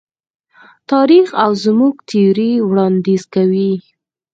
تاریخ 0.91 1.27
او 1.43 1.51
زموږ 1.63 1.95
تیوري 2.09 2.51
وړاندیز 2.69 3.23
کوي. 3.33 3.73